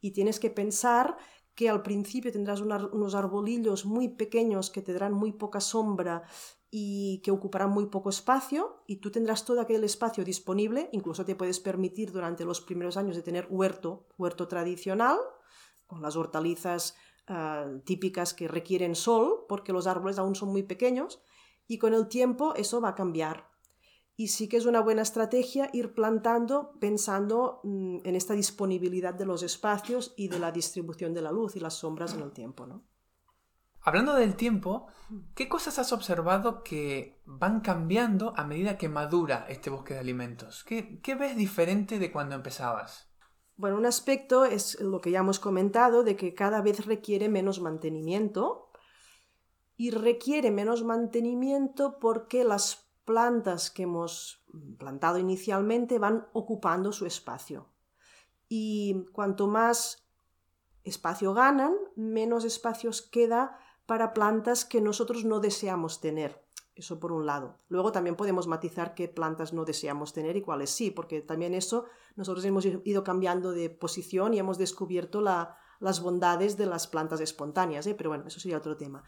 [0.01, 1.17] Y tienes que pensar
[1.55, 6.23] que al principio tendrás unos arbolillos muy pequeños que te darán muy poca sombra
[6.69, 11.35] y que ocuparán muy poco espacio y tú tendrás todo aquel espacio disponible, incluso te
[11.35, 15.17] puedes permitir durante los primeros años de tener huerto, huerto tradicional,
[15.87, 16.95] con las hortalizas
[17.27, 21.21] ah, típicas que requieren sol, porque los árboles aún son muy pequeños,
[21.67, 23.46] y con el tiempo eso va a cambiar.
[24.19, 29.25] Y sí que es una buena estrategia ir plantando pensando mm, en esta disponibilidad de
[29.25, 32.65] los espacios y de la distribución de la luz y las sombras en el tiempo.
[32.65, 32.83] ¿no?
[33.81, 34.87] Hablando del tiempo,
[35.35, 40.63] ¿qué cosas has observado que van cambiando a medida que madura este bosque de alimentos?
[40.63, 43.07] ¿Qué, qué ves diferente de cuando empezabas?
[43.55, 47.61] Bueno, un aspecto es lo que ya hemos comentado, de que cada vez requiere menos
[47.61, 48.71] mantenimiento
[49.77, 54.43] y requiere menos mantenimiento porque las plantas que hemos
[54.77, 57.69] plantado inicialmente van ocupando su espacio.
[58.49, 60.05] Y cuanto más
[60.83, 66.45] espacio ganan, menos espacios queda para plantas que nosotros no deseamos tener.
[66.75, 67.57] Eso por un lado.
[67.69, 71.85] Luego también podemos matizar qué plantas no deseamos tener y cuáles sí, porque también eso
[72.15, 77.87] nosotros hemos ido cambiando de posición y hemos descubierto las bondades de las plantas espontáneas,
[77.87, 77.95] ¿eh?
[77.95, 79.03] pero bueno, eso sería otro tema.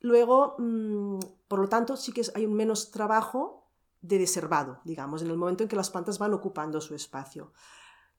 [0.00, 3.68] Luego, mm, por lo tanto, sí que hay un menos trabajo
[4.00, 7.52] de deservado, digamos, en el momento en que las plantas van ocupando su espacio.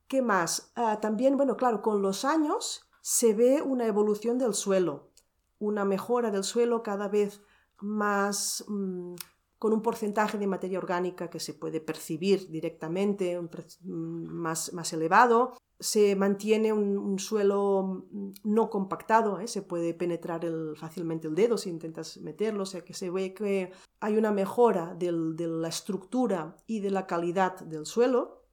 [0.08, 0.72] ¿Qué más?
[0.76, 5.10] Ah, también, bueno, claro, con los años se ve una evolución del suelo,
[5.58, 7.42] una mejora del suelo cada vez
[7.80, 9.16] más mm,
[9.58, 15.54] con un porcentaje de materia orgánica que se puede percibir directamente, mm, más, más elevado
[15.82, 19.48] se mantiene un, suelo mm, no compactado, ¿eh?
[19.48, 23.72] se puede penetrar fácilmente el dedo si intentas meterlo, o sea que se ve que
[24.00, 28.44] hay una mejora de la estructura y de la calidad del suelo.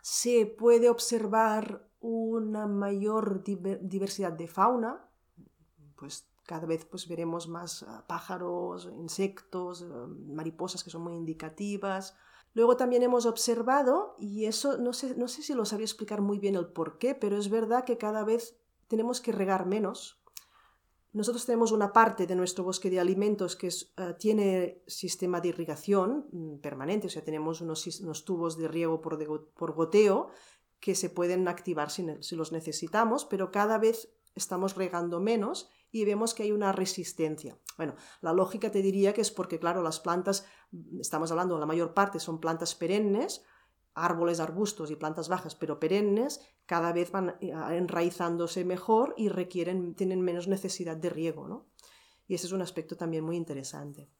[0.00, 5.10] Se puede observar una mayor diversidad de fauna,
[5.96, 12.16] pues cada vez pues, veremos más ah, pájaros, insectos, ah, mariposas que son muy indicativas,
[12.58, 16.40] Luego también hemos observado, y eso no sé, no sé si lo sabía explicar muy
[16.40, 20.20] bien el por qué, pero es verdad que cada vez tenemos que regar menos.
[21.12, 26.26] Nosotros tenemos una parte de nuestro bosque de alimentos que eh, tiene sistema de irrigación
[26.32, 30.30] mm, permanente, o sea, tenemos unos, tubos de riego por, goteo
[30.80, 36.34] que se pueden activar si los necesitamos, pero cada vez estamos regando menos y vemos
[36.34, 37.56] que hay una resistencia.
[37.76, 40.46] Bueno, la lógica te diría que es porque, claro, las plantas,
[41.00, 43.44] estamos hablando, la mayor parte son plantas perennes,
[43.94, 49.94] árboles, arbustos y plantas bajas, pero perennes, cada vez van eh, enraizándose mejor y requieren,
[49.94, 51.66] tienen menos necesidad de riego, ¿no?
[52.26, 54.10] Y ese es un aspecto también muy interesante.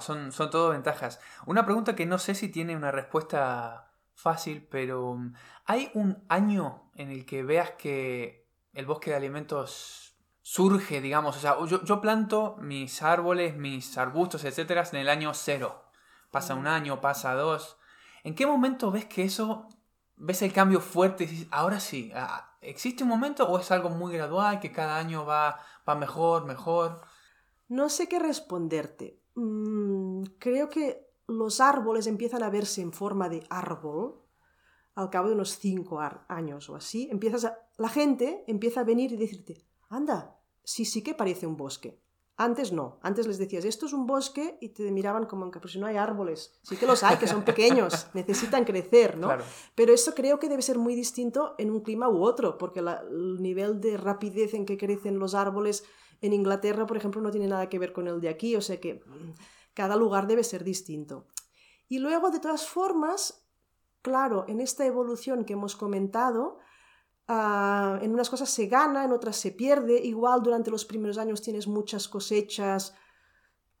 [0.00, 1.20] son, son todo ventajas.
[1.46, 5.34] Una pregunta que no sé si tiene una respuesta fácil, pero mm,
[5.66, 10.05] ¿hay un año en el que veas que el bosque de alimentos
[10.48, 15.82] surge, digamos, o sea, yo, planto mis árboles, mis arbustos, etcétera, en el año cero.
[16.30, 17.78] Pasa un año, pasa dos.
[18.22, 19.68] ¿En qué momento ves que eso,
[20.14, 22.12] ves el cambio fuerte y dices, ahora sí,
[22.60, 27.00] ¿existe un momento o es algo muy gradual que cada año va, va mejor, mejor?
[27.66, 29.18] No sé qué responderte.
[29.34, 34.22] Mm, creo que los árboles empiezan a verse en forma de árbol
[34.94, 37.08] al cabo de unos cinco años o así.
[37.10, 40.35] Empiezas la gente empieza a venir y decirte, anda,
[40.66, 42.02] sí, sí que parece un bosque.
[42.36, 45.72] Antes no, antes les decías, esto es un bosque y te miraban como que, pues
[45.72, 46.58] si no hay árboles.
[46.62, 49.30] Sí que los hay, que son pequeños, necesitan crecer, ¿no?
[49.74, 53.40] Pero eso creo que debe ser muy distinto en un clima u otro, porque el
[53.40, 55.84] nivel de rapidez en que crecen los árboles
[56.20, 58.80] en Inglaterra, por ejemplo, no tiene nada que ver con el de aquí, o sea
[58.80, 59.32] que mm,
[59.72, 61.28] cada lugar debe ser distinto.
[61.88, 63.48] Y luego, de todas formas,
[64.02, 66.58] claro, en esta evolución que hemos comentado,
[67.28, 70.00] Ah, en unas cosas se gana, en otras se pierde.
[70.00, 72.94] Igual durante los primeros años tienes muchas cosechas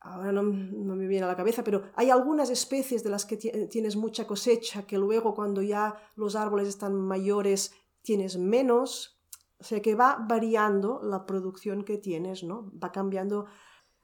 [0.06, 3.96] ahora no, me viene a la cabeza, pero hay algunas especies de las que tienes
[3.96, 9.20] mucha cosecha que luego cuando ya los árboles están mayores tienes menos,
[9.58, 12.70] o sea que va variando la producción que tienes, ¿no?
[12.82, 13.46] Va cambiando.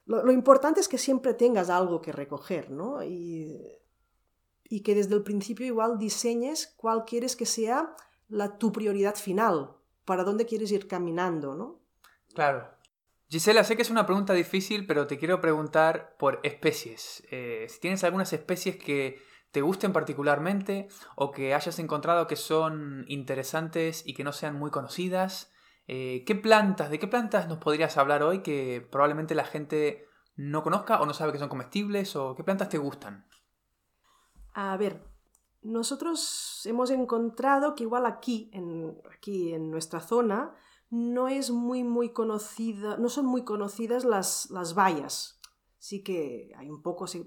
[0.06, 3.04] Lo, importante es que siempre tengas algo que recoger, ¿no?
[3.04, 3.56] Y,
[4.64, 7.94] y, que desde el principio igual diseñes cuál quieres que sea
[8.32, 11.80] la, tu prioridad final, para dónde quieres ir caminando, ¿no?
[12.34, 12.68] Claro,
[13.28, 17.22] Gisela, sé que es una pregunta difícil, pero te quiero preguntar por especies.
[17.30, 23.04] Eh, si tienes algunas especies que te gusten particularmente o que hayas encontrado que son
[23.08, 25.52] interesantes y que no sean muy conocidas.
[25.86, 30.62] Eh, ¿Qué plantas, de qué plantas nos podrías hablar hoy que probablemente la gente no
[30.62, 33.26] conozca o no sabe que son comestibles o qué plantas te gustan?
[34.54, 35.02] A ver,
[35.62, 38.50] nosotros hemos encontrado que igual aquí,
[39.14, 40.54] aquí en nuestra zona,
[40.90, 45.40] no es muy, muy conocida, no son muy conocidas las, las bayas.
[45.78, 47.26] Sí que hay un poco, se,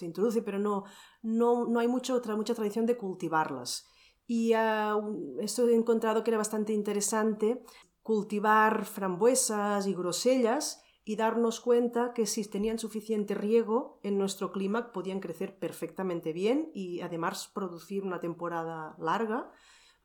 [0.00, 0.84] introduce, pero no,
[1.22, 3.86] no, hay mucho, mucha tradición de cultivarlas.
[4.26, 7.62] Y uh, esto he encontrado que era bastante interesante
[8.02, 14.92] cultivar frambuesas y grosellas y darnos cuenta que si tenían suficiente riego en nuestro clima
[14.92, 19.50] podían crecer perfectamente bien y además producir una temporada larga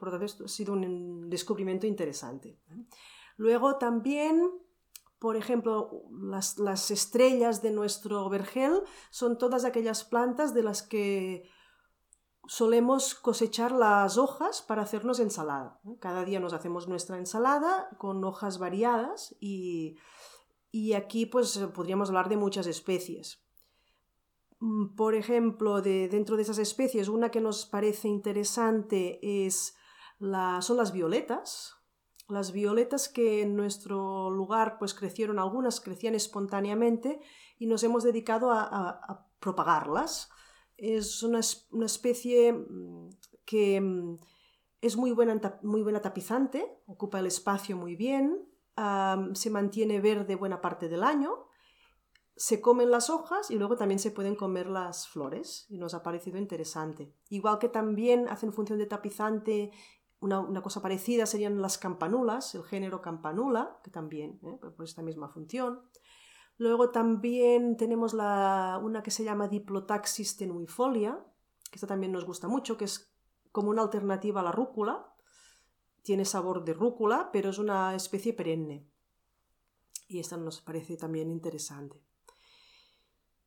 [0.01, 2.59] por lo tanto, esto ha sido un descubrimiento interesante.
[3.37, 4.49] Luego también,
[5.19, 11.47] por ejemplo, las, estrellas de nuestro vergel son todas aquellas plantas de las que
[12.47, 15.79] solemos cosechar las hojas para hacernos ensalada.
[15.99, 19.97] Cada día nos hacemos nuestra ensalada con hojas variadas y,
[20.71, 23.43] y aquí pues podríamos hablar de muchas especies.
[24.60, 29.75] Mm, por ejemplo, de, dentro de esas especies, una que nos parece interesante es
[30.62, 31.75] son las violetas.
[32.29, 37.19] Las violetas que en nuestro lugar pues crecieron, algunas crecían espontáneamente
[37.57, 40.29] y nos hemos dedicado a, propagarlas.
[40.77, 43.10] Es una, especie mm,
[43.43, 44.17] que mm,
[44.81, 50.62] es muy buena, muy buena tapizante, ocupa el espacio muy bien, se mantiene verde buena
[50.62, 51.47] parte del año,
[52.36, 56.01] se comen las hojas y luego también se pueden comer las flores y nos ha
[56.01, 57.13] parecido interesante.
[57.29, 59.71] Igual que también hacen función de tapizante
[60.21, 64.57] una, cosa parecida serían las campanulas, el género campanula, que también, ¿eh?
[64.60, 65.81] por esta misma función.
[66.57, 71.19] Luego también tenemos la, una que se llama Diplotaxis tenuifolia,
[71.71, 73.12] que esta también nos gusta mucho, que es
[73.51, 75.11] como una alternativa a la rúcula.
[76.01, 78.87] Tiene sabor de rúcula, pero es una especie perenne.
[80.07, 82.01] Y esta nos parece también interesante.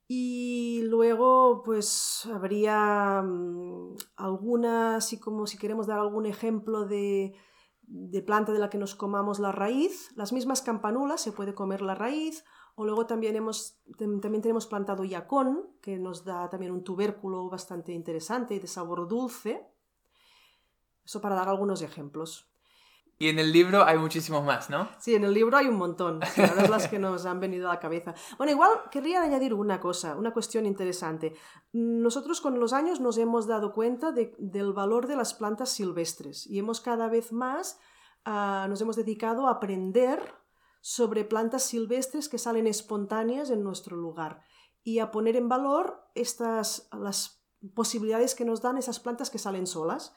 [0.06, 7.34] Y luego, pues habría mm, alguna, así como si queremos dar algún ejemplo de,
[7.82, 11.80] de, planta de la que nos comamos la raíz, las mismas campanulas se puede comer
[11.80, 12.44] la raíz,
[12.76, 17.92] o luego también, hemos, también tenemos plantado yacón, que nos da también un tubérculo bastante
[17.92, 19.66] interesante y de sabor dulce.
[21.04, 22.48] Eso para dar algunos ejemplos.
[23.18, 24.88] Y en el libro hay muchísimos más, ¿no?
[24.98, 26.20] Sí, en el libro hay un montón.
[26.36, 28.14] Ahora las que nos han venido a la cabeza.
[28.38, 31.34] Bueno, igual querría añadir una cosa, una cuestión interesante.
[31.72, 36.58] Nosotros con los años nos hemos dado cuenta del valor de las plantas silvestres y
[36.58, 37.78] hemos cada vez más
[38.24, 40.20] ah, nos hemos dedicado a aprender
[40.80, 44.42] sobre plantas silvestres que salen espontáneas en nuestro lugar
[44.82, 47.42] y a poner en valor estas las
[47.74, 50.14] posibilidades que nos dan esas plantas que salen solas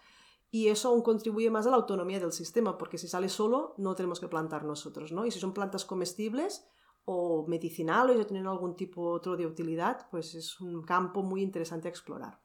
[0.49, 3.95] y eso aún contribuye más a la autonomía del sistema, porque si sale solo no
[3.95, 5.25] tenemos que plantar nosotros, ¿no?
[5.25, 6.67] Y si son plantas comestibles
[7.05, 11.87] o medicinales o tienen algún tipo otro de utilidad, pues es un campo muy interesante
[11.87, 12.39] a explorar.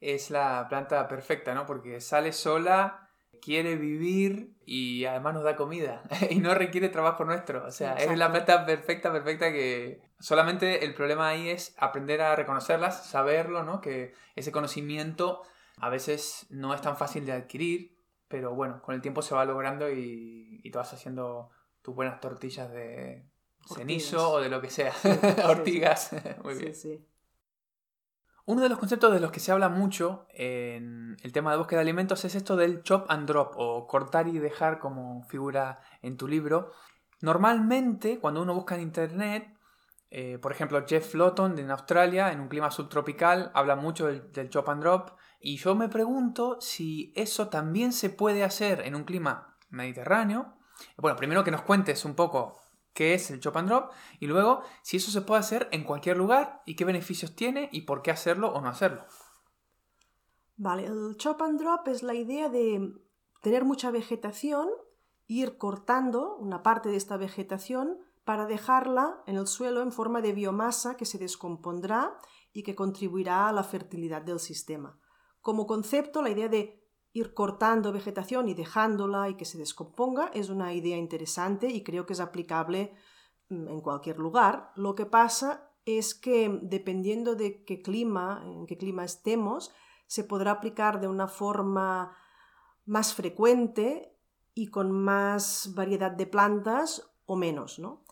[0.00, 1.66] Es la planta perfecta, ¿no?
[1.66, 3.08] Porque sale sola,
[3.40, 7.64] quiere vivir y además nos da comida y no requiere trabajo nuestro.
[7.66, 12.36] O sea, es la planta perfecta, perfecta que solamente el problema ahí es aprender a
[12.36, 13.80] reconocerlas, saberlo, ¿no?
[13.80, 15.42] Que ese conocimiento
[15.76, 19.44] a veces no es tan fácil de adquirir, pero bueno, con el tiempo se va
[19.44, 21.50] logrando y, y te vas haciendo
[21.82, 23.28] tus buenas tortillas de
[23.66, 24.92] cenizo o de lo que sea.
[25.48, 26.10] Ortigas.
[26.42, 26.74] Muy bien.
[28.46, 31.78] Uno de los conceptos de los que se habla mucho en el tema de búsqueda
[31.78, 36.18] de alimentos es esto del chop and drop o cortar y dejar como figura en
[36.18, 36.72] tu libro.
[37.22, 39.58] Normalmente cuando uno busca en internet,
[40.10, 44.68] eh, por ejemplo Jeff Lawton en Australia, en un clima subtropical, habla mucho del chop
[44.68, 49.58] and drop y yo me pregunto si eso también se puede hacer en un clima
[49.68, 50.54] mediterráneo.
[50.96, 52.58] Bueno, primero que nos cuentes un poco
[52.94, 56.16] qué es el chop and drop y luego si eso se puede hacer en cualquier
[56.16, 59.04] lugar y qué beneficios tiene y por qué hacerlo o no hacerlo.
[60.56, 62.94] Vale, el chop and drop es la idea de
[63.42, 64.70] tener mucha vegetación,
[65.26, 70.32] ir cortando una parte de esta vegetación para dejarla en el suelo en forma de
[70.32, 72.16] biomasa que se descompondrá
[72.54, 74.98] y que contribuirá a la fertilidad del sistema.
[75.44, 76.82] Como concepto, la idea de
[77.12, 82.06] ir cortando vegetación y dejándola y que se descomponga es una idea interesante y creo
[82.06, 82.94] que es aplicable
[83.50, 84.72] mm, en cualquier lugar.
[84.74, 89.70] Lo que pasa es que dependiendo de qué clima, en qué clima estemos,
[90.06, 92.16] se podrá aplicar de una forma
[92.86, 94.16] más frecuente
[94.54, 98.06] y con más variedad de plantas o menos, ¿no?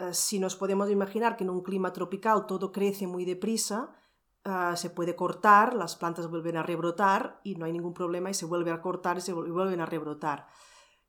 [0.00, 3.94] Eh, si nos podemos imaginar que en un clima tropical todo crece muy deprisa,
[4.44, 8.34] eh, se puede cortar, las plantas vuelven a rebrotar y no hay ningún problema y
[8.34, 10.46] se vuelve a cortar y se vuelven a rebrotar.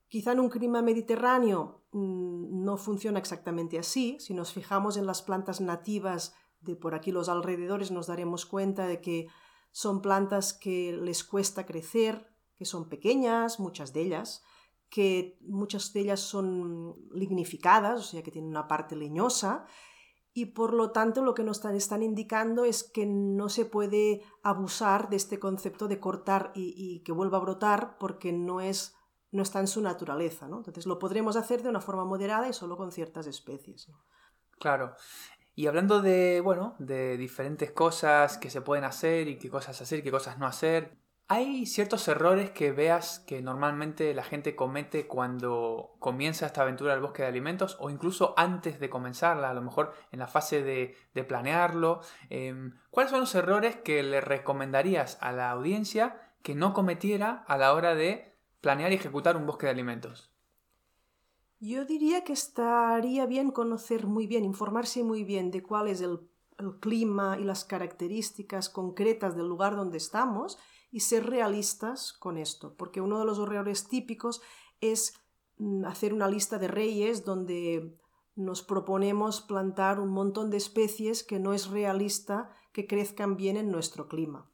[0.07, 4.17] Quizá en un clima mediterráneo mm, no funciona exactamente así.
[4.19, 8.87] Si nos fijamos en las plantas nativas de por aquí los alrededores nos daremos cuenta
[8.87, 9.27] de que
[9.71, 14.43] son plantas que les cuesta crecer, que son pequeñas, muchas de ellas,
[14.89, 19.65] que muchas de ellas son lignificadas, o sea que tienen una parte leñosa,
[20.37, 25.07] y por lo tanto lo que nos están, indicando es que no se puede abusar
[25.07, 28.97] de este concepto de cortar y, que vuelva a brotar porque no, es,
[29.31, 30.49] no está en su naturaleza.
[30.49, 30.57] ¿no?
[30.57, 33.89] Entonces lo podremos hacer de una forma moderada y solo con ciertas especies.
[34.59, 34.93] Claro.
[35.55, 40.03] Y hablando de, bueno, de diferentes cosas que se pueden hacer y qué cosas hacer
[40.03, 40.97] qué cosas no hacer,
[41.27, 47.01] ¿Hay ciertos errores que veas que normalmente la gente comete cuando comienza esta aventura del
[47.01, 50.95] bosque de alimentos o incluso antes de comenzarla, a lo mejor en la fase de,
[51.23, 52.01] planearlo?
[52.29, 57.57] Em, ¿Cuáles son los errores que le recomendarías a la audiencia que no cometiera a
[57.57, 60.31] la hora de planear y ejecutar un bosque de alimentos?
[61.59, 66.19] Yo diría que estaría bien conocer muy bien, informarse muy bien de cuál es el
[66.79, 70.59] clima y las características concretas del lugar donde estamos
[70.95, 74.41] y ser realistas con esto, porque uno de los errores típicos
[74.79, 75.19] es
[75.57, 77.99] mm, hacer una lista de reyes donde
[78.33, 83.71] nos proponemos plantar un montón de especies que no es realista que crezcan bien en
[83.71, 84.49] nuestro clima.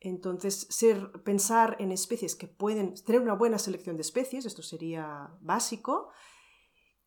[0.00, 5.30] Entonces, ser, pensar en especies que pueden tener una buena selección de especies, esto sería
[5.40, 6.08] básico,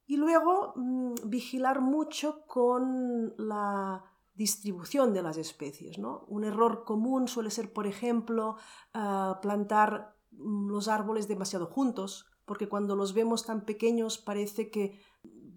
[0.05, 5.97] y luego mm, vigilar mucho con la distribución de las especies.
[5.97, 6.25] ¿no?
[6.27, 8.57] Un error común suele ser, por ejemplo,
[8.93, 14.99] ah, plantar mm, los árboles demasiado juntos, porque cuando los vemos tan pequeños parece que,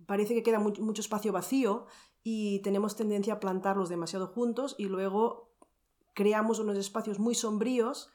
[0.06, 1.86] parece que queda mucho espacio vacío
[2.22, 5.54] y tenemos tendencia a plantarlos demasiado juntos y luego
[6.14, 8.10] creamos unos espacios muy sombríos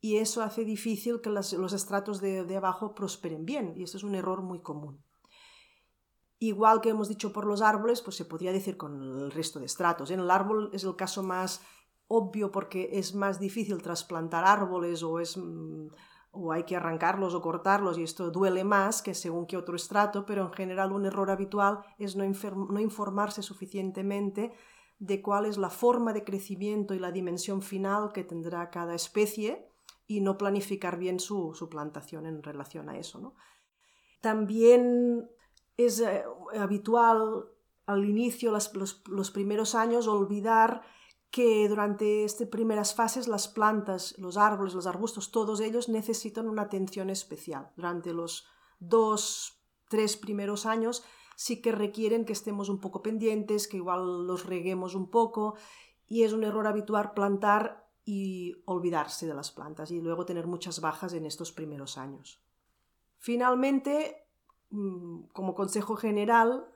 [0.00, 4.04] y eso hace difícil que los estratos de, de abajo prosperen bien y esto es
[4.04, 5.02] un error muy común.
[6.40, 9.66] Igual que hemos dicho por los árboles, pues se podría decir con el resto de
[9.66, 10.10] estratos.
[10.10, 11.62] En el árbol es el caso más
[12.06, 15.88] obvio porque es más difícil trasplantar árboles o, es, mm,
[16.30, 20.24] o hay que arrancarlos o cortarlos y esto duele más que según qué otro estrato,
[20.24, 24.52] pero en general un error habitual es no, no informarse suficientemente
[24.98, 29.68] de cuál es la forma de crecimiento y la dimensión final que tendrá cada especie
[30.06, 33.20] y no planificar bien su, su plantación en relación a eso.
[33.20, 33.34] ¿no?
[34.20, 35.28] También
[35.78, 36.24] es eh,
[36.58, 37.46] habitual
[37.86, 40.82] al inicio, los, primeros años, olvidar
[41.30, 46.62] que durante estas primeras fases las plantas, los árboles, los arbustos, todos ellos necesitan una
[46.62, 47.70] atención especial.
[47.76, 48.46] Durante los
[48.78, 51.04] dos, tres primeros años
[51.36, 55.54] sí que requieren que estemos un poco pendientes, que igual los reguemos un poco
[56.06, 60.80] y es un error habitual plantar y olvidarse de las plantas y luego tener muchas
[60.80, 62.42] bajas en estos primeros años.
[63.18, 64.27] Finalmente,
[64.70, 66.68] como consejo general,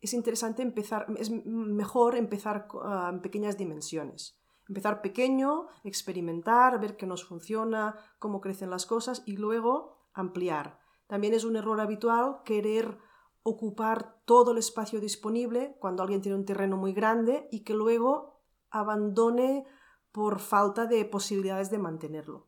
[0.00, 4.38] es interesante empezar, es mejor empezar ah, en pequeñas dimensiones.
[4.68, 10.78] Empezar pequeño, experimentar, ver qué nos funciona, cómo crecen las cosas y luego ampliar.
[11.06, 12.98] También es un error habitual querer
[13.42, 18.42] ocupar todo el espacio disponible cuando alguien tiene un terreno muy grande y que luego
[18.70, 19.64] abandone
[20.12, 22.47] por falta de posibilidades de mantenerlo.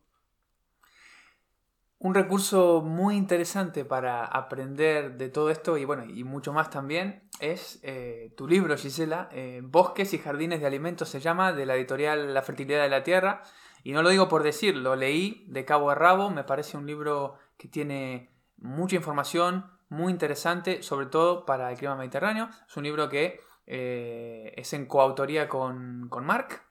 [2.03, 7.29] Un recurso muy interesante para aprender de todo esto y bueno, y mucho más también
[7.39, 11.75] es eh, tu libro, Gisela, eh, Bosques y Jardines de Alimentos se llama, de la
[11.75, 13.43] editorial La Fertilidad de la Tierra.
[13.83, 16.87] Y no lo digo por decir, lo leí de cabo a rabo, me parece un
[16.87, 22.49] libro que tiene mucha información, muy interesante, sobre todo para el clima mediterráneo.
[22.67, 26.63] Es un libro que eh, es en coautoría con, con Marc.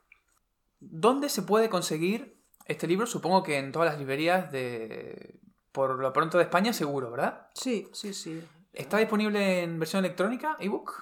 [0.81, 2.40] ¿Dónde se puede conseguir
[2.71, 5.41] este libro supongo que en todas las librerías de...
[5.73, 7.49] Por lo pronto de España seguro, ¿verdad?
[7.55, 8.43] Sí, sí, sí.
[8.73, 10.93] ¿Está disponible en versión electrónica, ebook?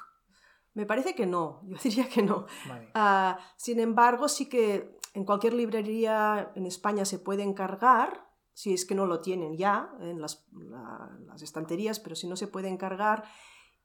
[0.75, 2.47] Me parece que no, yo diría que no.
[2.95, 8.85] Ah, sin embargo, sí que en cualquier librería en España se puede encargar, si es
[8.85, 13.25] que no lo tienen ya en las, las estanterías, pero si no se puede encargar.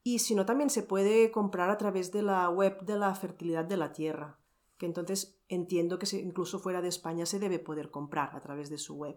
[0.02, 3.64] y si no también se puede comprar a través de la web de la fertilidad
[3.64, 4.38] de la tierra,
[4.78, 8.78] que entonces entiendo que incluso fuera de España se debe poder comprar a través de
[8.78, 9.16] su web.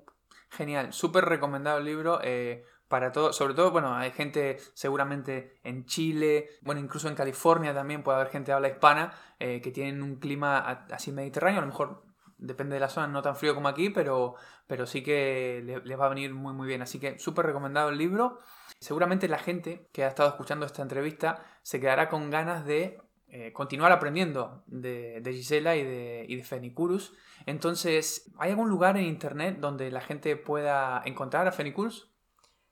[0.49, 2.19] Genial, súper recomendado el libro.
[2.23, 7.73] Eh, para todo, sobre todo, bueno, hay gente seguramente en Chile, bueno, incluso en California
[7.73, 11.65] también puede haber gente de habla hispana eh, que tienen un clima así mediterráneo, a
[11.65, 14.35] lo mejor depende de la zona, no tan frío como aquí, pero,
[14.67, 16.81] pero sí que les va a venir muy muy bien.
[16.81, 18.39] Así que súper recomendado el libro.
[18.79, 23.51] Seguramente la gente que ha estado escuchando esta entrevista se quedará con ganas de eh,
[23.51, 27.13] continuar aprendiendo de, Gisela y de, y de Fenicurus.
[27.45, 32.09] Entonces, ¿hay algún lugar en internet donde la gente pueda encontrar a Fenicurus?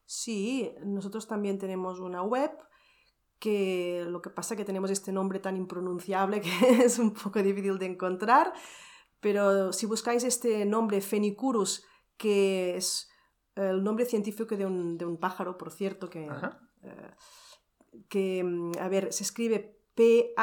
[0.05, 2.51] Sí, nosotros también tenemos una web
[3.39, 6.49] que lo que pasa es que tenemos este nombre tan impronunciable que
[6.85, 8.53] es un poco difícil de encontrar,
[9.19, 11.85] pero si buscáis este nombre Fenicurus,
[12.17, 13.09] que es
[13.55, 17.11] el nombre científico de un, pájaro, por cierto, que, eh,
[18.09, 20.35] que, mm, a ver, se escribe P-H-O-E-N-I-C-U-R-U-S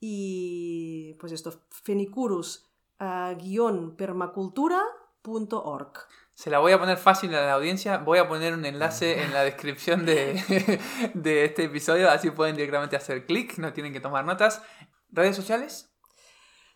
[0.00, 2.68] y pues esto, Fenicurus
[3.96, 5.92] permacultura.org.
[6.34, 7.98] Se la voy a poner fácil a la audiencia.
[7.98, 10.80] Voy a poner un enlace en la descripción de,
[11.14, 14.62] de este episodio, así pueden directamente hacer clic, no tienen que tomar notas.
[15.10, 15.92] ¿Redes sociales?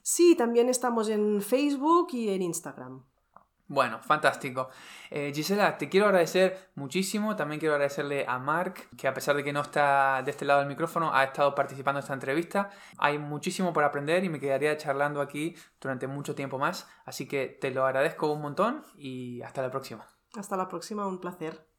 [0.03, 3.05] Sí, también estamos en Facebook y en Instagram.
[3.73, 4.69] Bueno, fantástico.
[5.11, 7.37] Eh, Gisela, te quiero agradecer muchísimo.
[7.37, 10.61] También quiero agradecerle a Mark, que a pesar de que no está de este lado
[10.61, 12.69] del micrófono, ha estado participando en esta entrevista.
[12.99, 16.87] Hay muchísimo por aprender y me quedaría charlando aquí durante mucho tiempo más.
[17.07, 20.07] Así que te lo agradezco un montón y hasta la próxima.
[20.35, 21.72] Hasta la próxima, un placer.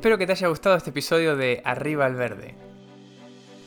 [0.00, 2.54] Espero que te haya gustado este episodio de Arriba al Verde.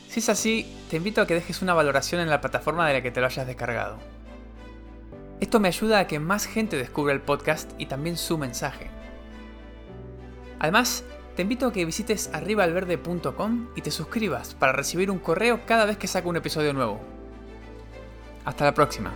[0.08, 3.04] Si es así, te invito a que dejes una valoración en la plataforma de la
[3.04, 4.00] que te lo hayas descargado.
[5.40, 8.90] Esto me ayuda a que más gente descubra el podcast y también su mensaje.
[10.58, 11.04] Además,
[11.36, 15.98] te invito a que visites arribaalverde.com y te suscribas para recibir un correo cada vez
[15.98, 17.00] que saco un episodio nuevo.
[18.44, 19.14] Hasta la próxima.